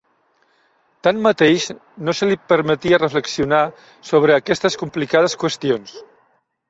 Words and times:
Tanmateix, 1.07 1.67
no 2.07 2.15
se 2.19 2.29
li 2.31 2.39
permetia 2.53 3.01
reflexionar 3.03 3.61
sobre 4.13 4.39
aquestes 4.39 4.79
complicades 4.85 5.37
qüestions. 5.45 5.95